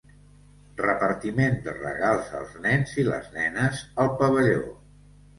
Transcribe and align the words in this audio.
Repartiment 0.77 1.59
de 1.67 1.75
regals 1.75 2.31
als 2.39 2.55
nens 2.63 2.93
i 3.03 3.05
les 3.09 3.27
nenes 3.35 3.83
al 4.05 4.11
pavelló. 4.23 4.73